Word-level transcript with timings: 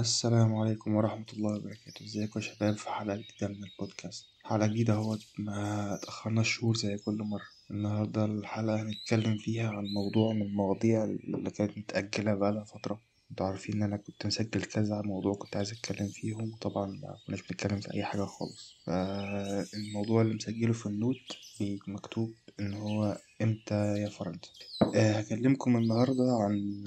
السلام 0.00 0.54
عليكم 0.54 0.94
ورحمة 0.94 1.24
الله 1.32 1.56
وبركاته. 1.56 2.04
ازيكم 2.04 2.40
يا 2.40 2.44
شباب 2.44 2.76
في 2.76 2.88
حلقة 2.90 3.16
جديدة 3.16 3.48
من 3.48 3.64
البودكاست؟ 3.64 4.26
حلقة 4.44 4.66
جديدة 4.66 4.92
اهوت 4.94 5.20
ما 5.38 5.98
تأخرناش 6.02 6.48
شهور 6.58 6.76
زي 6.76 6.96
كل 6.98 7.18
مرة. 7.22 7.46
النهاردة 7.70 8.24
الحلقة 8.24 8.82
هنتكلم 8.82 9.38
فيها 9.38 9.68
عن 9.70 9.84
موضوع 9.94 10.32
من 10.32 10.42
المواضيع 10.42 11.04
اللي 11.04 11.50
كانت 11.50 11.78
متأجلة 11.78 12.34
بقالها 12.34 12.64
فترة. 12.64 13.00
أنتوا 13.30 13.46
عارفين 13.46 13.74
إن 13.74 13.82
أنا 13.82 13.96
كنت 13.96 14.26
مسجل 14.26 14.64
كذا 14.64 15.02
موضوع 15.04 15.34
كنت 15.34 15.56
عايز 15.56 15.72
أتكلم 15.72 16.08
فيهم 16.08 16.52
وطبعا 16.52 16.86
مكناش 17.24 17.40
بنتكلم 17.42 17.80
في 17.80 17.94
أي 17.94 18.04
حاجة 18.04 18.24
خالص. 18.24 18.76
فالموضوع 18.86 20.22
اللي 20.22 20.34
مسجله 20.34 20.72
في 20.72 20.86
النوت 20.86 21.16
مكتوب 21.88 22.34
إن 22.60 22.74
هو 22.74 23.18
إمتى 23.42 23.74
يا 23.98 24.08
فرنسا. 24.08 24.50
آه، 24.94 25.12
هكلمكم 25.12 25.76
النهاردة 25.76 26.36
عن 26.40 26.84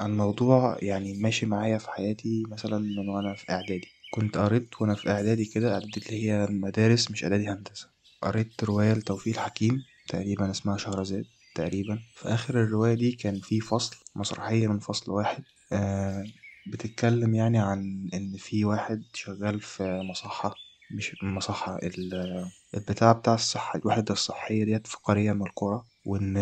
آه، 0.00 0.04
عن 0.04 0.16
موضوع 0.16 0.78
يعني 0.82 1.14
ماشي 1.14 1.46
معايا 1.46 1.78
في 1.78 1.90
حياتي 1.90 2.42
مثلا 2.48 2.78
من 2.78 3.08
وأنا 3.08 3.34
في 3.34 3.44
إعدادي. 3.52 3.92
كنت 4.10 4.38
قريت 4.38 4.80
وأنا 4.82 4.94
في 4.94 5.10
إعدادي 5.10 5.44
كده 5.44 5.74
إعدادي 5.74 6.00
اللي 6.00 6.24
هي 6.24 6.44
المدارس 6.44 7.10
مش 7.10 7.24
إعدادي 7.24 7.48
هندسة. 7.48 7.90
قريت 8.22 8.64
رواية 8.64 8.92
لتوفيق 8.92 9.34
الحكيم 9.34 9.84
تقريبا 10.08 10.50
اسمها 10.50 10.76
شهرزاد 10.76 11.26
تقريبا. 11.54 12.02
في 12.14 12.28
آخر 12.28 12.62
الرواية 12.62 12.94
دي 12.94 13.12
كان 13.12 13.40
في 13.40 13.60
فصل 13.60 13.96
مسرحية 14.14 14.68
من 14.68 14.78
فصل 14.78 15.12
واحد 15.12 15.44
آه 15.72 16.30
بتتكلم 16.66 17.34
يعني 17.34 17.58
عن 17.58 18.08
إن 18.14 18.36
في 18.36 18.64
واحد 18.64 19.04
شغال 19.14 19.60
في 19.60 19.82
مصحة 20.02 20.60
مش 20.90 21.16
مصحة 21.22 21.78
البتاع 22.74 23.12
بتاع 23.12 23.34
الصحة 23.34 23.78
الوحدة 23.78 24.12
الصحية 24.12 24.64
ديت 24.64 24.86
في 24.86 24.96
قرية 25.04 25.32
من 25.32 25.42
القرى. 25.42 25.84
وإن 26.06 26.36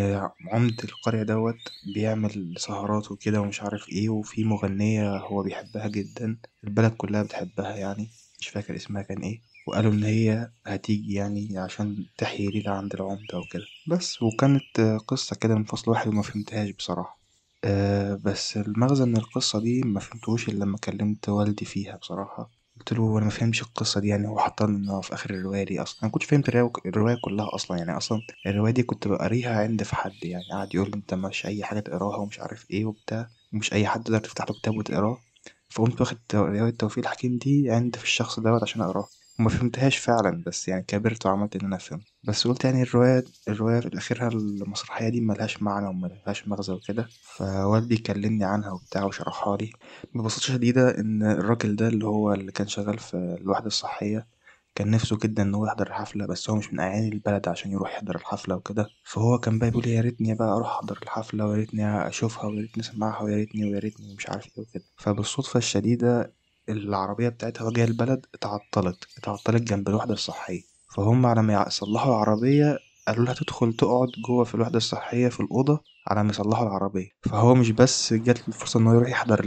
عمدة 0.52 0.84
القرية 0.84 1.22
دوت 1.22 1.72
بيعمل 1.82 2.54
سهرات 2.58 3.12
وكده 3.12 3.40
ومش 3.40 3.62
عارف 3.62 3.88
إيه 3.88 4.08
وفي 4.08 4.44
مغنية 4.44 5.16
هو 5.18 5.42
بيحبها 5.42 5.88
جدا 5.88 6.38
البلد 6.64 6.92
كلها 6.94 7.22
بتحبها 7.22 7.76
يعني 7.76 8.12
مش 8.40 8.48
فاكر 8.48 8.76
اسمها 8.76 9.02
كان 9.02 9.22
إيه 9.22 9.42
وقالوا 9.66 9.92
إن 9.92 10.04
هي 10.04 10.52
هتيجي 10.66 11.14
يعني 11.14 11.58
عشان 11.58 12.06
تحيي 12.18 12.48
ليلة 12.50 12.70
عند 12.72 12.94
العمدة 12.94 13.38
وكده 13.38 13.70
بس 13.86 14.22
وكانت 14.22 14.80
قصة 15.08 15.36
كده 15.36 15.54
من 15.54 15.64
فصل 15.64 15.90
واحد 15.90 16.08
وما 16.08 16.22
فهمتهاش 16.22 16.70
بصراحة. 16.70 17.20
أه 17.64 18.14
بس 18.14 18.56
المغزى 18.56 19.04
من 19.04 19.16
القصة 19.16 19.60
دي 19.60 19.82
مفهمتهوش 19.84 20.48
إلا 20.48 20.64
لما 20.64 20.78
كلمت 20.78 21.28
والدي 21.28 21.64
فيها 21.64 21.96
بصراحة. 21.96 22.63
قلت 22.78 22.92
له 22.92 23.18
أنا 23.18 23.26
مفهمتش 23.26 23.62
القصة 23.62 24.00
دي 24.00 24.08
يعني 24.08 24.28
هو 24.28 24.38
حطها 24.38 24.66
لنا 24.66 25.00
في 25.00 25.14
آخر 25.14 25.30
الرواية 25.30 25.64
دي 25.64 25.82
أصلا. 25.82 25.98
أنا 26.02 26.08
مكنتش 26.08 26.26
فهمت 26.26 26.48
الرواية 26.86 27.14
كلها 27.14 27.54
أصلا 27.54 27.78
يعني 27.78 27.96
أصلا 27.96 28.22
الرواية 28.46 28.72
دي 28.72 28.82
كنت 28.82 29.08
بقريها 29.08 29.60
عند 29.62 29.82
في 29.82 29.96
حد 29.96 30.24
يعني 30.24 30.46
قعد 30.52 30.74
يقول 30.74 30.90
أنت 30.94 31.14
مش 31.14 31.46
أي 31.46 31.64
حاجة 31.64 31.80
تقراها 31.80 32.16
ومش 32.16 32.40
عارف 32.40 32.70
إيه 32.70 32.84
وبتاع 32.84 33.30
ومش 33.52 33.72
أي 33.72 33.86
حد 33.86 34.02
تقدر 34.04 34.18
تفتح 34.18 34.44
له 34.50 34.54
كتاب 34.54 34.76
وتقراه. 34.76 35.24
فقمت 35.68 36.00
واخد 36.00 36.18
رواية 36.34 36.70
توفيق 36.70 37.04
الحكيم 37.04 37.38
دي 37.38 37.70
عند 37.70 37.96
في 37.96 38.04
الشخص 38.04 38.40
دوت 38.40 38.62
عشان 38.62 38.80
اقراها 38.82 39.08
وما 39.38 39.48
فهمتهاش 39.50 39.96
فعلا 39.98 40.42
بس 40.46 40.68
يعني 40.68 40.82
كبرت 40.82 41.26
وعملت 41.26 41.56
ان 41.56 41.66
أنا 41.66 41.76
فهمت 41.78 42.04
بس 42.24 42.46
قلت 42.46 42.64
يعني 42.64 42.82
الرواية 42.82 43.24
الرواية 43.48 43.80
في 43.80 43.98
اخرها 43.98 44.28
المسرحية 44.28 45.08
دي 45.08 45.20
ملهاش 45.20 45.62
معنى 45.62 45.86
وملهاش 45.86 46.48
مغزى 46.48 46.72
وكده. 46.72 47.08
فوالدي 47.22 47.96
كلمني 47.96 48.44
عنها 48.44 48.70
وبتاع 48.72 49.04
وشرحها 49.04 49.56
لي. 49.56 49.70
ببساطة 50.14 50.46
شديدة 50.54 50.98
إن 50.98 51.22
الراجل 51.22 51.76
ده 51.76 51.88
اللي 51.88 52.06
هو 52.06 52.32
اللي 52.34 52.52
كان 52.52 52.66
شغال 52.68 52.98
في 52.98 53.14
الوحدة 53.40 53.66
الصحية 53.66 54.26
كان 54.74 54.90
نفسه 54.90 55.18
جدا 55.22 55.42
إن 55.42 55.54
هو 55.54 55.66
يحضر 55.66 55.86
الحفلة 55.86 56.26
بس 56.26 56.50
هو 56.50 56.56
مش 56.56 56.72
من 56.72 56.80
أعيان 56.80 57.12
البلد 57.12 57.48
عشان 57.48 57.72
يروح 57.72 57.94
يحضر 57.94 58.16
الحفلة 58.16 58.56
وكده. 58.56 58.88
فهو 59.04 59.38
كان 59.38 59.58
بقى 59.58 59.70
بيقول 59.70 59.86
يا 59.88 60.00
ريتني 60.00 60.34
بقى 60.34 60.48
أروح 60.56 60.68
أحضر 60.68 60.98
الحفلة 61.02 61.46
ويا 61.46 61.56
ريتني 61.56 62.08
أشوفها 62.08 62.46
ويا 62.46 62.60
ريتني 62.60 62.82
أسمعها 62.82 63.22
ويا 63.22 63.36
ريتني 63.36 63.64
ويا 63.70 63.78
ريتني 63.78 64.10
ومش 64.12 64.28
عارف 64.28 64.46
إيه 64.58 64.64
وكده. 64.64 64.84
فبالصدفة 64.96 65.58
الشديدة 65.58 66.32
العربية 66.68 67.28
بتاعتها 67.28 67.64
وجه 67.64 67.84
البلد 67.84 68.26
اتعطلت 68.34 69.04
اتعطلت 69.18 69.62
جنب 69.62 69.88
الوحدة 69.88 70.12
الصحية. 70.14 70.62
فهم 70.96 71.26
على 71.26 71.42
ما 71.42 71.64
يصلحوا 71.66 72.10
العربية 72.14 72.78
قالوا 73.08 73.24
لها 73.24 73.34
تدخل 73.34 73.72
تقعد 73.72 74.08
جوه 74.28 74.44
في 74.44 74.54
الوحدة 74.54 74.76
الصحية 74.76 75.28
في 75.28 75.40
الأوضة 75.40 75.84
على 76.08 76.24
ما 76.24 76.30
يصلحوا 76.30 76.66
العربية. 76.66 77.08
فهو 77.30 77.54
مش 77.54 77.70
بس 77.70 78.12
جات 78.12 78.48
الفرصة 78.48 78.80
إنه 78.80 78.94
يروح 78.94 79.08
يحضر 79.08 79.40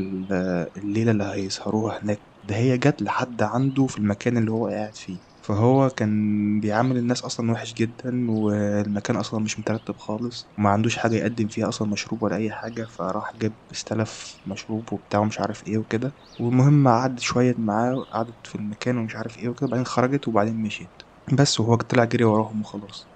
الليلة 0.77 1.11
اللي 1.11 1.23
هيسهروها 1.23 1.99
هناك 2.03 2.23
ده 2.43 2.55
هي 2.55 2.77
جات 2.77 3.01
لحد 3.01 3.41
عنده 3.41 3.87
في 3.87 3.97
المكان 3.97 4.37
اللي 4.37 4.51
هو 4.51 4.67
قاعد 4.67 4.95
فيه. 4.95 5.21
فهو 5.47 5.89
كان 5.89 6.59
بيعامل 6.59 6.97
الناس 6.97 7.21
أصلا 7.23 7.51
وحش 7.51 7.73
جدا 7.73 8.31
والمكان 8.31 9.15
أصلا 9.17 9.39
مش 9.39 9.59
مترتب 9.59 9.97
خالص 9.97 10.51
وما 10.57 10.69
عندوش 10.69 10.97
حاجة 10.97 11.15
يقدم 11.15 11.47
فيها 11.47 11.69
أصلا 11.69 11.87
مشروب 11.89 12.23
ولا 12.23 12.35
أي 12.35 12.51
حاجة 12.51 12.85
فراح 12.85 13.35
جاب 13.35 13.55
استلف 13.71 14.41
مشروب 14.45 14.93
وبتاع 14.93 15.19
ومش 15.19 15.39
عارف 15.39 15.67
إيه 15.67 15.77
وكده. 15.77 16.15
والمهم 16.37 16.87
قعد 16.87 17.19
شوية 17.19 17.55
معاه 17.57 17.95
قعدت 18.11 18.47
في 18.47 18.55
المكان 18.55 18.97
ومش 18.97 19.15
عارف 19.15 19.37
إيه 19.37 19.49
وكده 19.49 19.67
بعدين 19.67 19.85
خرجت 19.85 20.27
وبعدين 20.27 20.61
مشيت. 20.61 21.01
بس 21.33 21.59
وهو 21.59 21.75
طلع 21.75 22.03
جري 22.03 22.23
وراهم 22.23 22.61
وخلاص. 22.61 23.09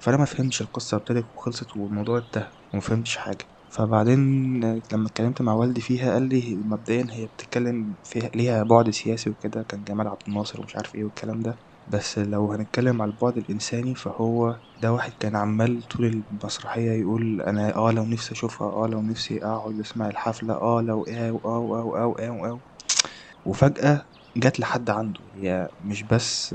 فأنا 0.00 0.16
ما 0.16 0.24
فهمتش 0.24 0.60
القصة 0.62 0.96
ابتدت 0.96 1.30
وخلصت 1.34 1.76
والموضوع 1.76 2.18
انتهى 2.18 2.52
وما 2.72 2.82
فهمتش 2.82 3.16
حاجة. 3.16 3.57
فبعدين 3.68 4.18
لما 4.92 5.06
اتكلمت 5.06 5.42
مع 5.42 5.52
والدي 5.54 5.80
فيها 5.80 6.12
قال 6.12 6.22
لي 6.28 6.62
مبدئيا 6.64 7.06
هي 7.10 7.26
بتتكلم 7.26 7.94
فيها 8.04 8.28
ليها 8.34 8.62
بعد 8.62 8.90
سياسي 8.90 9.30
وكده 9.30 9.62
كان 9.62 9.84
جمال 9.84 10.08
عبد 10.08 10.22
الناصر 10.28 10.60
ومش 10.60 10.76
عارف 10.76 10.94
إيه 10.94 11.04
والكلام 11.04 11.40
ده. 11.40 11.58
بس 11.86 12.18
لو 12.18 12.52
هنتكلم 12.52 13.02
على 13.02 13.10
البعد 13.10 13.36
الإنساني 13.38 13.94
فهو 13.94 14.60
ده 14.76 14.92
واحد 14.92 15.12
كان 15.20 15.36
عمال 15.36 15.82
طول 15.88 16.06
المسرحية 16.06 16.90
يقول 16.92 17.40
أنا 17.40 17.76
آه 17.76 17.90
لو 17.92 18.04
نفسي 18.04 18.32
أشوفها 18.32 18.68
آه 18.68 18.86
لو 18.86 19.02
نفسي 19.02 19.38
أقعد 19.44 19.80
أسمع 19.80 20.08
الحفلة 20.08 20.54
آه 20.54 20.80
لو 20.82 21.04
آه 21.04 21.32
وآه 21.32 21.58
وآه 21.58 21.84
وآه 21.84 22.06
وآه 22.06 22.30
وآه 22.30 22.60
وفجأة 23.44 24.06
جت 24.36 24.60
لحد 24.60 24.90
عنده. 24.90 25.20
هي 25.34 25.68
مش 25.80 26.02
بس 26.02 26.54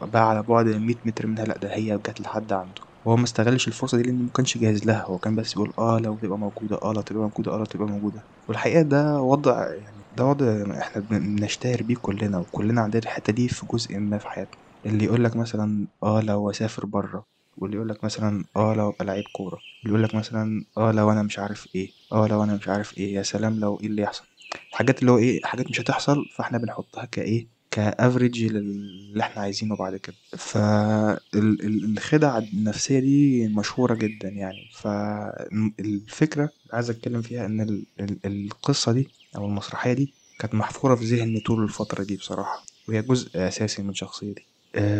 بقى 0.00 0.28
على 0.30 0.42
بعد 0.42 0.66
مية 0.68 0.96
متر 1.04 1.26
منها 1.26 1.44
لأ 1.44 1.58
ده 1.58 1.74
هي 1.74 1.98
جت 1.98 2.20
لحد 2.20 2.52
عنده. 2.52 2.82
وهو 3.04 3.16
ما 3.16 3.24
استغلش 3.24 3.68
الفرصة 3.68 3.96
دي 3.98 4.02
لأنه 4.02 4.24
مكانش 4.24 4.58
جاهز 4.58 4.84
لها. 4.86 5.02
هو 5.04 5.18
كان 5.18 5.36
بس 5.36 5.56
يقول 5.56 5.72
آه 5.78 5.98
لو 5.98 6.18
تبقى 6.18 6.38
موجودة 6.38 6.78
آه 6.82 6.92
لو 6.92 7.02
تبقى 7.02 7.22
موجودة 7.22 7.52
آه 7.54 7.58
لو 7.58 7.64
تبقى 7.64 7.86
موجودة. 7.88 8.26
والحقيقة 8.48 8.82
ده 8.82 9.20
وضع 9.22 9.74
يعني 9.74 10.06
ده 10.12 10.24
وضع 10.26 10.78
إحنا 10.80 11.02
بنشتهر 11.02 11.82
بيه 11.82 11.94
كلنا 12.02 12.38
وكلنا 12.38 12.80
عندنا 12.80 13.02
الحتة 13.02 13.32
دي 13.32 13.48
في 13.48 13.66
جزء 13.66 13.98
ما 13.98 14.18
في 14.18 14.28
حياتنا. 14.28 14.58
اللي 14.86 15.04
يقولك 15.04 15.36
مثلا 15.36 15.88
آه 16.02 16.20
لو 16.20 16.50
أسافر 16.50 16.86
برا 16.86 17.24
واللي 17.56 17.76
يقولك 17.76 18.04
مثلا 18.04 18.44
آه 18.56 18.74
لو 18.74 18.88
أبقى 18.90 19.04
لعيب 19.04 19.28
كورة 19.32 19.62
اللي 19.84 19.94
يقولك 19.94 20.14
مثلا 20.14 20.64
آه 20.78 20.92
لو 20.92 21.12
أنا 21.12 21.22
مش 21.22 21.38
عارف 21.38 21.68
إيه 21.74 21.94
آه 22.12 22.26
لو 22.26 22.42
أنا 22.44 22.54
مش 22.56 22.68
عارف 22.68 22.98
إيه 22.98 23.14
يا 23.14 23.22
سلام 23.22 23.60
لو 23.60 23.80
إيه 23.80 23.86
اللي 23.86 24.02
يحصل. 24.02 24.24
الحاجات 24.72 25.00
اللي 25.00 25.12
هو 25.12 25.18
إيه 25.18 25.40
حاجات 25.44 25.70
مش 25.70 25.80
هتحصل 25.80 26.28
فإحنا 26.30 26.58
بنحطها 26.58 27.04
كإيه؟ 27.04 27.48
كأفريج 27.72 28.44
للي 28.44 29.20
إحنا 29.22 29.42
عايزينه 29.42 29.76
بعد 29.76 29.96
كده. 29.96 30.16
فالخدع 30.36 32.38
النفسية 32.38 32.98
دي 33.00 33.48
مشهورة 33.48 33.94
جدا 33.94 34.28
يعني. 34.28 34.68
فالفكرة 34.72 36.50
عايز 36.72 36.90
أتكلم 36.90 37.22
فيها 37.22 37.46
إن 37.46 37.84
القصة 38.24 38.92
دي 38.92 39.08
أو 39.36 39.46
المسرحية 39.46 39.92
دي 39.92 40.10
كانت 40.38 40.54
محفورة 40.54 40.94
في 40.94 41.04
ذهني 41.04 41.40
طول 41.40 41.62
الفترة 41.64 42.04
دي 42.04 42.16
بصراحة. 42.16 42.64
وهي 42.88 43.02
جزء 43.02 43.30
أساسي 43.34 43.82
من 43.82 43.94
شخصيتي. 43.94 44.46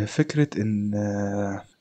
فكرة 0.07 0.49
إن 0.61 0.93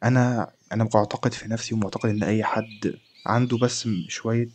أنا 0.02 0.50
أنا 0.72 0.88
معتقد 0.94 1.32
في 1.32 1.48
نفسي 1.48 1.74
ومعتقد 1.74 2.08
إن 2.10 2.22
أي 2.22 2.44
حد 2.44 2.94
عنده 3.26 3.58
بس 3.58 3.88
شوية 4.08 4.50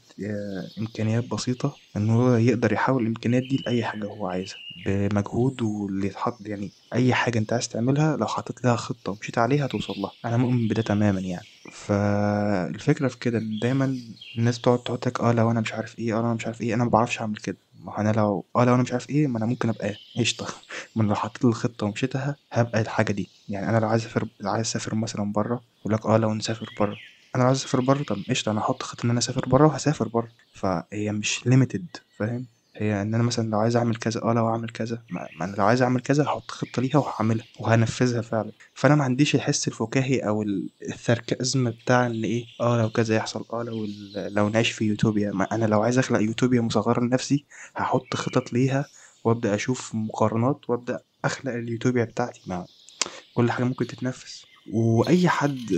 إمكانيات 0.77 1.23
بسيطة 1.23 1.79
إن 1.97 2.09
هو 2.09 2.35
يقدر 2.35 2.73
يحول 2.73 3.01
الإمكانيات 3.01 3.43
دي 3.43 3.57
لأي 3.57 3.83
حاجة 3.85 4.05
هو 4.07 4.27
عايزها 4.27 4.59
بمجهود 4.75 5.61
واللي 5.61 6.07
يتحط 6.07 6.47
يعني 6.47 6.73
أي 6.93 7.13
حاجة 7.13 7.39
أنت 7.39 7.53
عايز 7.53 7.69
تعملها 7.69 8.17
لو 8.17 8.25
حطيت 8.27 8.63
لها 8.65 8.75
خطة 8.75 9.11
ومشيت 9.11 9.37
عليها 9.37 9.65
هتوصل 9.65 9.93
لها. 9.97 10.15
أنا 10.25 10.37
مؤمن 10.37 10.67
بده 10.67 10.81
تماما 10.81 11.19
يعني. 11.19 11.47
فالفكرة 11.71 13.07
في 13.07 13.19
كده 13.19 13.37
إن 13.37 13.59
دايما 13.59 14.01
الناس 14.37 14.61
تقعد 14.61 14.83
تقولك 14.83 15.19
آه 15.21 15.31
لو 15.31 15.51
أنا 15.51 15.61
مش 15.61 15.73
عارف 15.73 15.99
إيه 15.99 16.13
آه 16.17 16.21
لو 16.21 16.25
أنا 16.25 16.33
مش 16.33 16.45
عارف 16.45 16.61
إيه 16.61 16.73
أنا 16.73 16.83
مبعرفش 16.83 17.19
أعمل 17.21 17.35
كده. 17.37 17.57
ما 17.79 17.99
أنا 18.01 18.11
لو 18.11 18.45
آه 18.55 18.65
لو 18.65 18.73
أنا 18.73 18.81
مش 18.83 18.91
عارف 18.93 19.09
إيه 19.09 19.27
ما 19.27 19.37
أنا 19.37 19.45
ممكن 19.45 19.69
أبقى 19.69 20.01
قشطة. 20.17 20.45
ما 20.95 21.01
أنا 21.03 21.09
لو 21.09 21.15
حطيت 21.15 21.45
الخطة 21.45 21.85
ومشيتها 21.85 22.37
هبقى 22.51 22.81
الحاجة 22.81 23.11
دي. 23.11 23.31
يعني 23.49 23.69
أنا 23.69 23.77
لو 23.79 23.87
عايز 23.87 24.01
أسافر 24.05 24.27
عايز 24.43 24.65
أسافر 24.67 24.95
مثلا 24.95 25.31
برا 25.31 25.63
يقولك 25.85 26.05
آه 26.05 26.17
لو 26.17 26.33
نسافر 26.33 26.69
برا 26.79 27.01
أنا 27.37 27.45
عايز 27.47 27.57
أسافر 27.57 27.81
برا 27.81 28.03
طب 28.03 28.17
قشطة 28.29 28.51
أنا 28.51 28.59
هحط 28.61 28.83
خطة 28.83 29.05
إن 29.05 29.09
أنا 29.09 29.19
أسافر 29.19 29.49
برا 29.49 29.67
وهسافر 29.67 30.07
برا 30.07 30.27
فهي 30.53 31.11
مش 31.11 31.47
limited 31.47 31.87
فاهم؟ 32.19 32.45
هي 32.75 33.01
إن 33.01 33.13
أنا 33.13 33.23
مثلا 33.23 33.49
لو 33.49 33.59
عايز 33.59 33.75
أعمل 33.75 33.95
كذا 33.95 34.23
آه 34.23 34.33
لو 34.33 34.47
اعمل 34.49 34.69
كذا 34.69 35.03
ما 35.11 35.27
أنا 35.45 35.55
لو 35.55 35.65
عايز 35.65 35.81
أعمل 35.81 36.01
كذا 36.01 36.23
هحط 36.23 36.51
خطة 36.51 36.81
ليها 36.81 36.97
وهعملها 36.97 37.45
وهنفذها 37.59 38.21
فعلا. 38.21 38.51
فأنا 38.73 38.95
ما 38.95 39.03
عنديش 39.03 39.35
الحس 39.35 39.67
الفكاهي 39.67 40.19
أو 40.19 40.43
الثركازم 40.81 41.69
بتاع 41.71 42.05
إن 42.05 42.23
إيه 42.23 42.45
آه 42.61 42.81
لو 42.81 42.89
كذا 42.89 43.15
يحصل 43.15 43.45
آه 43.53 43.63
لو 43.63 43.85
لو 44.15 44.49
نعيش 44.49 44.71
في 44.71 44.85
يوتوبيا. 44.85 45.31
ما 45.31 45.43
أنا 45.51 45.65
لو 45.65 45.81
عايز 45.81 45.97
أخلق 45.97 46.21
يوتوبيا 46.21 46.61
مصغرة 46.61 46.99
لنفسي 47.01 47.45
هحط 47.75 48.13
خطط 48.15 48.53
ليها 48.53 48.85
وأبدأ 49.23 49.55
أشوف 49.55 49.95
مقارنات 49.95 50.69
وأبدأ 50.69 50.99
أخلق 51.25 51.53
اليوتوبيا 51.53 52.03
بتاعتي. 52.03 52.41
مع 52.45 52.65
كل 53.33 53.51
حاجة 53.51 53.63
ممكن 53.65 53.87
تتنفس 53.87 54.45
وأي 54.73 55.29
حد 55.29 55.71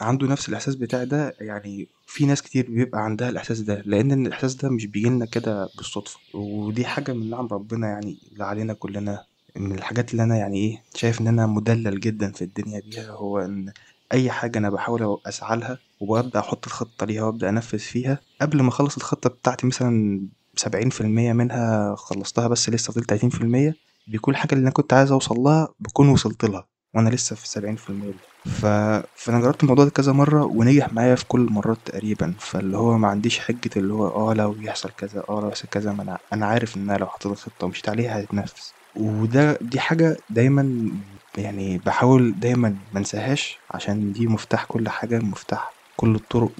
عنده 0.00 0.26
نفس 0.26 0.48
الإحساس 0.48 0.74
بتاعي 0.74 1.06
ده 1.06 1.36
يعني 1.40 1.88
في 2.06 2.26
ناس 2.26 2.42
كتير 2.42 2.66
بيبقى 2.70 3.04
عندها 3.04 3.28
الإحساس 3.28 3.60
ده 3.60 3.82
لأن 3.86 4.26
الإحساس 4.26 4.54
ده 4.54 4.68
مش 4.68 4.86
بيجيلنا 4.86 5.26
كده 5.26 5.68
بالصدفة. 5.76 6.18
ودي 6.34 6.84
حاجة 6.86 7.12
من 7.12 7.30
نعم 7.30 7.46
ربنا 7.52 7.88
يعني 7.88 8.18
اللي 8.32 8.44
علينا 8.44 8.72
كلنا. 8.72 9.24
من 9.56 9.72
الحاجات 9.72 10.10
اللي 10.12 10.22
أنا 10.22 10.36
يعني 10.36 10.58
إيه 10.58 10.82
شايف 10.94 11.20
إن 11.20 11.26
أنا 11.28 11.46
مدلل 11.46 12.00
جدا 12.00 12.32
في 12.32 12.42
الدنيا 12.44 12.80
بيها 12.80 13.10
هو 13.10 13.38
إن 13.38 13.72
أي 14.12 14.30
حاجة 14.30 14.58
أنا 14.58 14.70
بحاول 14.70 15.20
أسعى 15.26 15.56
لها 15.56 15.78
وببدأ 16.00 16.38
أحط 16.40 16.66
الخطة 16.66 17.06
ليها 17.06 17.22
وأبدأ 17.22 17.48
أنفذ 17.48 17.78
فيها 17.78 18.20
قبل 18.40 18.62
ما 18.62 18.68
أخلص 18.68 18.96
الخطة 18.96 19.30
بتاعتي 19.30 19.66
مثلا 19.66 20.20
سبعين 20.56 20.90
في 20.90 21.00
المية 21.00 21.32
منها 21.32 21.94
خلصتها 21.94 22.48
بس 22.48 22.68
لسه 22.70 22.92
فاضل 22.92 23.06
تلاتين 23.06 23.30
في 23.30 23.40
المية 23.40 23.76
بيكون 24.06 24.34
الحاجة 24.34 24.52
اللي 24.54 24.62
أنا 24.62 24.70
كنت 24.70 24.92
عايز 24.92 25.12
أوصل 25.12 25.34
لها 25.34 25.68
بكون 25.80 26.08
وصلت 26.08 26.44
لها. 26.44 26.66
وأنا 26.94 27.08
لسه 27.10 27.36
في 27.36 27.44
السبعين 27.44 27.76
في 27.76 27.90
المية. 27.90 28.12
دي 28.12 28.20
ف... 28.46 28.66
فأنا 29.14 29.40
جربت 29.40 29.62
الموضوع 29.62 29.84
ده 29.84 29.90
كذا 29.90 30.12
مرة 30.12 30.44
ونجح 30.46 30.92
معايا 30.92 31.14
في 31.14 31.26
كل 31.26 31.40
المرات 31.40 31.86
تقريبا. 31.86 32.36
فاللي 32.40 32.76
هو 32.76 32.98
ما 32.98 33.08
عنديش 33.08 33.38
حجة 33.40 33.70
اللي 33.76 33.94
هو 33.94 34.06
آه 34.30 34.34
لو 34.34 34.60
يحصل 34.60 34.90
كذا 34.90 35.20
آه 35.28 35.40
لو 35.40 35.48
يحصل 35.48 35.68
كذا 35.68 35.92
ما 35.92 36.02
أنا 36.02 36.18
أنا 36.32 36.46
عارف 36.46 36.76
إن 36.76 36.90
أنا 36.90 36.98
لو 36.98 37.06
حطيت 37.06 37.32
الخطة 37.32 37.66
ومشيت 37.66 37.88
عليها 37.88 38.20
هتتنفذ 38.20 38.72
وده 38.94 39.58
دي 39.62 39.80
حاجة 39.80 40.16
دايما 40.28 40.74
يعني 41.36 41.78
بحاول 41.78 42.38
دايما 42.38 42.80
منساهاش 42.92 43.64
عشان 43.70 44.12
دي 44.12 44.26
مفتاح 44.26 44.64
كل 44.64 44.88
حاجة 44.88 45.18
مفتاح 45.18 45.77
كل 46.00 46.14
الطرق 46.14 46.54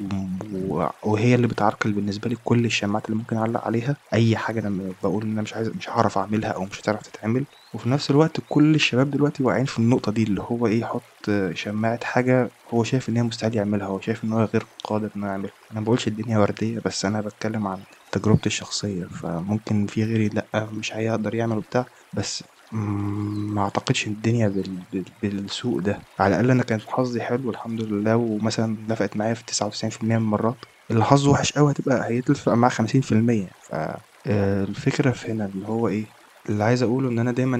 وهي 1.02 1.34
اللي 1.34 1.46
بتعرقل 1.46 1.92
بالنسبة 1.92 2.28
لي 2.30 2.36
كل 2.36 2.64
الشماعات 2.64 3.06
اللي 3.06 3.16
ممكن 3.16 3.36
أعلق 3.36 3.60
عليها. 3.64 3.96
أي 4.14 4.36
حاجة 4.36 4.60
أنا 4.60 4.94
بقول 5.02 5.24
إن 5.24 5.30
أنا 5.32 5.42
مش 5.42 5.54
عايز 5.54 5.68
مش 5.68 5.90
هعرف 5.90 6.18
أعملها 6.18 6.50
أو 6.50 6.64
مش 6.64 6.80
هتعرف 6.80 7.02
تتعمل. 7.02 7.46
وفي 7.72 7.88
نفس 7.88 8.10
الوقت 8.10 8.40
كل 8.48 8.74
الشباب 8.74 9.10
دلوقتي 9.10 9.42
واقعين 9.42 9.64
في 9.64 9.78
النقطة 9.78 10.12
دي 10.12 10.22
اللي 10.22 10.42
هو 10.42 10.66
إيه 10.66 10.80
يحط 10.80 11.30
شماعة 11.52 11.98
حاجة 12.04 12.54
هو 12.68 12.82
شايف 12.84 13.08
إن 13.08 13.16
هي 13.16 13.22
مستحيل 13.22 13.56
يعملها 13.56 13.86
هو 13.86 14.00
شايف 14.00 14.24
إن 14.24 14.32
هو 14.32 14.44
غير 14.44 14.66
قادر 14.84 15.10
إنه 15.16 15.26
يعملها. 15.26 15.52
أنا 15.72 15.80
مبقولش 15.80 16.08
الدنيا 16.08 16.38
وردية 16.38 16.78
بس 16.84 17.04
أنا 17.04 17.20
بتكلم 17.20 17.66
عن 17.66 17.84
تجربتي 18.12 18.46
الشخصية. 18.46 19.04
فممكن 19.22 19.86
في 19.86 20.04
غيري 20.04 20.28
لأ 20.28 20.68
مش 20.72 20.94
هيقدر 20.94 21.34
يعمل 21.34 21.58
وبتاع 21.58 21.86
بس 22.12 22.44
ما 22.70 23.60
اعتقدش 23.62 24.06
إن 24.06 24.12
الدنيا 24.12 24.48
بال... 24.48 24.76
بال... 24.92 25.04
بالسوء 25.22 25.80
ده. 25.80 26.06
على 26.18 26.34
الأقل 26.34 26.50
أنا 26.50 26.62
كان 26.62 26.80
حظي 26.80 27.20
حلو 27.20 27.50
الحمد 27.50 27.80
لله. 27.80 28.16
ومثلا 28.16 28.86
نفعت 28.88 29.16
معايا 29.16 29.34
في 29.34 29.44
99% 29.44 30.18
من 30.18 30.24
المرات 30.24 30.64
اللي 30.90 31.04
حظه 31.04 31.30
وحش 31.30 31.52
قوي 31.52 31.72
هتبقى 31.72 32.08
هيتفق 32.10 32.52
معاه 32.52 32.70
50% 32.70 33.50
ف 33.60 33.72
آه، 34.26 34.64
الفكرة 34.64 35.10
في 35.10 35.32
هنا 35.32 35.46
اللي 35.46 35.66
هو 35.66 35.88
إيه 35.88 36.14
اللي 36.48 36.64
عايز 36.64 36.82
أقوله 36.82 37.08
إن 37.08 37.18
أنا 37.18 37.32
دايما 37.32 37.58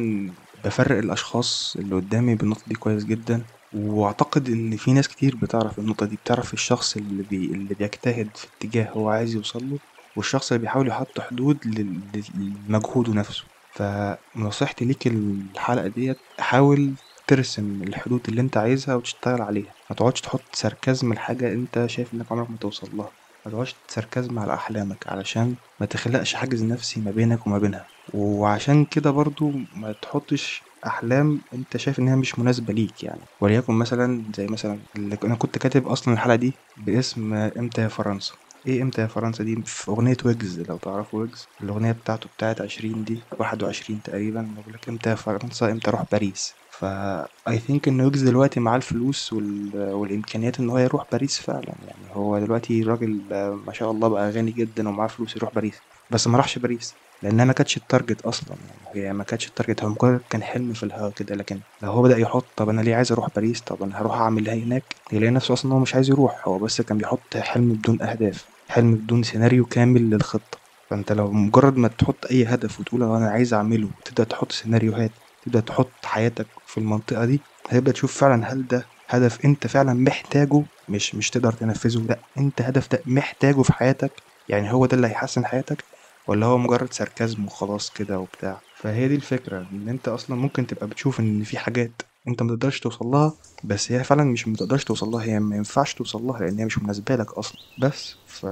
بفرق 0.54 0.98
الأشخاص 0.98 1.76
اللي 1.78 1.94
قدامي 1.96 2.34
بالنقطة 2.34 2.64
دي 2.66 2.74
كويس 2.74 3.04
جدا. 3.04 3.46
وأعتقد 3.72 4.48
إن 4.48 4.76
في 4.76 4.92
ناس 4.92 5.08
كتير 5.08 5.36
بتعرف 5.36 5.78
النقطة 5.78 6.06
دي 6.06 6.16
بتعرف 6.16 6.52
الشخص 6.54 6.96
اللي 6.96 7.22
بي... 7.22 7.52
اللي 7.54 7.74
بيجتهد 7.74 8.36
في 8.36 8.46
اتجاه 8.46 8.90
هو 8.90 9.08
عايز 9.08 9.34
يوصله 9.34 9.80
والشخص 10.16 10.52
اللي 10.52 10.60
بيحاول 10.62 10.88
يحط 10.88 11.20
حدود 11.20 11.66
لمجهوده 11.66 13.12
نفسه. 13.14 13.57
فنصيحتي 13.78 14.84
ليك 14.84 15.06
الحلقة 15.06 15.88
ديت 15.88 16.22
حاول 16.40 16.96
ترسم 17.26 17.82
الحدود 17.82 18.28
اللي 18.28 18.40
انت 18.40 18.56
عايزها 18.56 18.94
وتشتغل 18.94 19.42
عليها. 19.42 19.74
ما 19.90 19.96
تقعدش 19.96 20.20
تحط 20.20 20.54
ساركازم 20.56 21.12
لحاجة 21.14 21.52
انت 21.52 21.86
شايف 21.86 22.14
انك 22.14 22.32
عمرك 22.32 22.50
ما 22.50 22.58
توصل 22.58 22.96
لها. 22.96 23.12
ما 23.46 23.50
تقعدش 23.52 23.76
ساركازم 23.88 24.38
على 24.38 24.54
أحلامك 24.54 25.06
علشان 25.08 25.56
ما 25.80 25.86
تخلقش 25.86 26.34
حاجز 26.34 26.64
نفسي 26.64 27.00
ما 27.00 27.10
بينك 27.10 27.46
وما 27.46 27.58
بينها. 27.58 27.88
وعشان 28.06 28.84
كده 28.84 29.10
برضو 29.10 29.52
ما 29.72 29.92
تحطش 29.92 30.68
أحلام 30.86 31.42
انت 31.52 31.76
شايف 31.76 31.98
انها 31.98 32.16
مش 32.16 32.38
مناسبة 32.38 32.72
ليك 32.72 33.02
يعني. 33.04 33.28
وليكن 33.40 33.72
مثلا 33.74 34.32
زي 34.36 34.46
مثلا 34.46 34.84
اللي 34.96 35.18
أنا 35.24 35.34
كنت 35.34 35.58
كاتب 35.58 35.88
أصلا 35.88 36.14
الحلقة 36.14 36.36
دي 36.36 36.60
باسم 36.76 37.34
إمتى 37.34 37.82
يا 37.82 37.88
فرنسا. 37.88 38.34
إيه 38.66 38.82
إمتى 38.82 39.02
يا 39.02 39.06
فرنسا 39.06 39.44
دي؟ 39.44 39.62
في 39.66 39.90
أغنية 39.90 40.16
ويجز 40.24 40.60
لو 40.60 40.78
تعرفوا 40.78 41.20
ويجز. 41.20 41.48
الأغنية 41.60 41.92
بتاعته 41.92 42.28
بتاعت 42.28 42.60
عشرين 42.60 43.04
دي 43.04 43.28
واحد 43.38 43.62
وعشرين 43.62 44.02
تقريبا. 44.02 44.42
بقول 44.56 44.72
لك 44.74 44.88
إمتى 44.88 45.10
يا 45.10 45.14
فرنسا؟ 45.14 45.72
إمتى 45.72 45.90
أروح 45.90 46.02
باريس؟ 46.12 46.56
فا 46.70 47.28
I 47.48 47.58
think 47.58 47.88
إن 47.88 48.00
ويجز 48.00 48.22
دلوقتي 48.28 48.60
معاه 48.60 48.76
الفلوس 48.76 49.32
وال... 49.32 49.70
والإمكانيات 49.92 50.60
إن 50.60 50.70
هو 50.70 50.78
يروح 50.78 51.04
باريس 51.12 51.40
فعلا. 51.40 51.76
يعني 51.80 52.08
هو 52.14 52.38
دلوقتي 52.38 52.82
راجل 52.82 53.28
ما 53.66 53.72
شاء 53.72 53.90
الله 53.90 54.08
بقى 54.08 54.30
غني 54.30 54.52
جدا 54.52 54.88
ومعاه 54.88 55.08
فلوس 55.08 55.36
يروح 55.36 55.50
باريس. 55.54 55.82
بس 56.10 56.26
ما 56.26 56.36
راحش 56.38 56.58
باريس 56.58 56.98
لأنها 57.22 57.44
ما 57.44 57.52
كانتش 57.52 57.76
ال 57.76 57.83
target 57.83 58.20
أصلا. 58.20 58.58
يعني 58.64 58.82
هي 58.94 59.12
ما 59.12 59.24
كانتش 59.24 59.48
ال 59.48 59.53
target 59.53 59.82
هو 59.84 59.88
مجرد 59.90 60.20
كان 60.30 60.42
حلم 60.42 60.72
في 60.72 60.82
الهوا 60.82 61.10
كده. 61.10 61.34
لكن 61.34 61.62
لو 61.82 61.90
هو 61.92 62.02
بدأ 62.02 62.18
يحط 62.18 62.52
طب 62.56 62.68
أنا 62.68 62.80
ليه 62.80 62.96
عايز 62.96 63.12
أروح 63.12 63.28
باريس؟ 63.34 63.60
طب 63.62 63.82
أنا 63.82 64.00
هروح 64.00 64.14
أعمل 64.20 64.48
إيه 64.48 64.64
هناك؟ 64.64 64.96
يلاقي 65.12 65.30
نفسه 65.30 65.52
أصلا 65.54 65.74
هو 65.74 65.78
مش 65.78 65.94
عايز 65.94 66.10
يروح. 66.10 66.48
هو 66.48 66.58
بس 66.58 66.80
كان 66.80 66.98
بيحط 66.98 67.36
حلم 67.36 67.68
بدون 67.74 68.02
أهداف 68.02 68.46
حلم 68.68 68.96
بدون 68.96 69.22
سيناريو 69.22 69.66
كامل 69.66 70.10
للخطة. 70.10 70.58
فأنت 70.90 71.12
لو 71.12 71.32
مجرد 71.32 71.76
ما 71.76 71.88
تحط 71.88 72.26
أي 72.30 72.44
هدف 72.44 72.80
وتقول 72.80 73.02
أنا 73.02 73.28
عايز 73.30 73.54
أعمله 73.54 73.86
وتبدأ 73.98 74.24
تحط 74.24 74.52
سيناريوهات 74.52 75.18
تبدأ 75.42 75.60
تحط 75.60 76.04
حياتك 76.04 76.48
في 76.66 76.78
المنطقة 76.78 77.24
دي 77.24 77.44
هتبدأ 77.68 77.92
تشوف 77.92 78.18
فعلا 78.20 78.52
هل 78.52 78.66
ده 78.66 78.90
هدف 79.08 79.44
أنت 79.44 79.66
فعلا 79.66 79.94
محتاجه 79.94 80.64
مش 80.88 81.14
مش 81.14 81.30
تقدر 81.30 81.52
تنفذه. 81.52 82.06
لا 82.08 82.22
أنت 82.38 82.62
هدف 82.62 82.88
ده 82.88 83.02
محتاجه 83.06 83.62
في 83.62 83.72
حياتك. 83.72 84.22
يعني 84.48 84.72
هو 84.72 84.86
ده 84.86 84.96
اللي 84.96 85.06
هيحسن 85.06 85.46
حياتك. 85.46 85.84
ولا 86.28 86.46
هو 86.46 86.58
مجرد 86.58 86.92
ساركازم 86.92 87.44
وخلاص 87.44 87.90
كده 87.90 88.18
وبتاع؟ 88.20 88.62
فهي 88.74 89.08
دي 89.08 89.14
الفكرة 89.14 89.68
إن 89.72 89.88
أنت 89.88 90.08
أصلا 90.08 90.36
ممكن 90.36 90.66
تبقى 90.66 90.88
بتشوف 90.88 91.20
إن 91.20 91.42
في 91.42 91.58
حاجات 91.58 92.02
أنت 92.28 92.42
متقدرش 92.42 92.80
توصل 92.80 93.06
لها 93.06 93.36
بس 93.64 93.92
هي 93.92 94.04
فعلا 94.04 94.24
مش 94.24 94.48
متقدرش 94.48 94.84
توصل 94.84 95.06
لها 95.08 95.24
هي 95.24 95.40
ما 95.40 95.56
ينفعش 95.56 95.94
توصل 95.94 96.22
لها 96.22 96.40
لأن 96.40 96.58
هي 96.58 96.64
مش 96.64 96.78
مناسبة 96.78 97.16
لك 97.16 97.32
أصلا. 97.32 97.60
بس 97.76 98.16
ف 98.24 98.46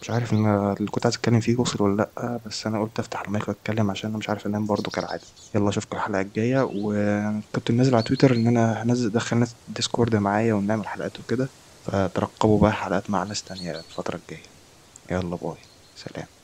مش 0.00 0.10
عارف 0.10 0.32
إن 0.32 0.46
اللي 0.46 0.90
كنت 0.90 1.06
عايز 1.06 1.16
أتكلم 1.16 1.40
فيه 1.40 1.56
وصل 1.60 1.84
ولا 1.84 1.96
لأ 2.16 2.40
بس 2.46 2.66
أنا 2.66 2.80
قلت 2.80 2.98
أفتح 2.98 3.20
المايك 3.22 3.48
وأتكلم 3.48 3.90
عشان 3.90 4.08
أنا 4.10 4.18
مش 4.18 4.28
عارف 4.28 4.46
أنام 4.46 4.66
برضه 4.66 4.90
كالعادة. 4.90 5.28
يلا 5.54 5.68
أشوفكم 5.68 5.96
الحلقة 5.96 6.20
الجاية 6.20 6.68
وكنت 6.72 7.70
منزل 7.70 7.94
على 7.94 8.02
تويتر 8.02 8.34
إن 8.34 8.46
أنا 8.46 8.82
هنزل 8.82 9.06
ادخل 9.06 9.36
ناس 9.38 9.56
ديسكورد 9.66 10.16
معايا 10.16 10.54
ونعمل 10.54 10.88
حلقات 10.88 11.20
وكده 11.20 11.52
فترقبوا 11.80 12.60
بقى 12.60 12.72
حلقات 12.72 13.10
مع 13.10 13.22
ناس 13.24 13.42
تانية 13.42 13.80
الفترة 13.80 14.16
الجاية. 14.16 14.46
يلا 15.10 15.36
باي. 15.36 15.62
سلام. 15.94 16.37